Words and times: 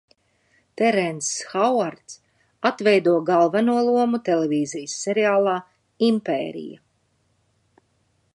"Terenss 0.79 1.27
Hauards 1.49 2.15
atveido 2.69 3.13
galveno 3.27 3.77
lomu 3.91 4.21
televīzijas 4.31 4.97
seriālā 5.05 5.55
"Impērija"." 6.11 6.83